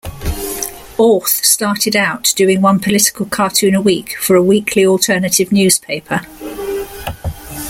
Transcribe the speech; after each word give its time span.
Auth 0.97 1.27
started 1.43 1.95
out 1.95 2.33
doing 2.35 2.59
one 2.59 2.79
political 2.79 3.27
cartoon 3.27 3.75
a 3.75 3.81
week 3.81 4.17
for 4.17 4.35
a 4.35 4.41
weekly 4.41 4.83
alternative 4.83 5.51
newspaper. 5.51 6.21